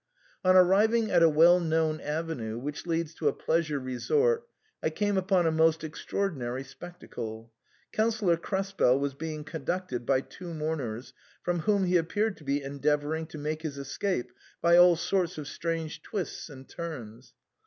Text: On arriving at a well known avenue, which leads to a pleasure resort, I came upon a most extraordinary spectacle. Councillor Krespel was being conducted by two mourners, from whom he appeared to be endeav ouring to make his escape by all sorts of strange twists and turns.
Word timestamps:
On 0.43 0.55
arriving 0.55 1.11
at 1.11 1.21
a 1.21 1.29
well 1.29 1.59
known 1.59 1.99
avenue, 2.01 2.57
which 2.57 2.87
leads 2.87 3.13
to 3.13 3.27
a 3.27 3.33
pleasure 3.33 3.77
resort, 3.77 4.47
I 4.81 4.89
came 4.89 5.15
upon 5.15 5.45
a 5.45 5.51
most 5.51 5.83
extraordinary 5.83 6.63
spectacle. 6.63 7.51
Councillor 7.91 8.37
Krespel 8.37 8.99
was 8.99 9.13
being 9.13 9.43
conducted 9.43 10.03
by 10.07 10.21
two 10.21 10.55
mourners, 10.55 11.13
from 11.43 11.59
whom 11.59 11.83
he 11.83 11.97
appeared 11.97 12.35
to 12.37 12.43
be 12.43 12.61
endeav 12.61 13.03
ouring 13.03 13.29
to 13.29 13.37
make 13.37 13.61
his 13.61 13.77
escape 13.77 14.31
by 14.59 14.75
all 14.75 14.95
sorts 14.95 15.37
of 15.37 15.47
strange 15.47 16.01
twists 16.01 16.49
and 16.49 16.67
turns. 16.67 17.35